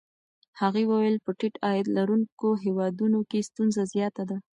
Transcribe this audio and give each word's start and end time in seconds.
هغې 0.59 0.83
وویل 0.87 1.17
په 1.25 1.31
ټیټ 1.39 1.55
عاید 1.65 1.87
لرونکو 1.97 2.47
هېوادونو 2.65 3.19
کې 3.29 3.47
ستونزه 3.49 3.81
زیاته 3.93 4.23
ده. 4.29 4.37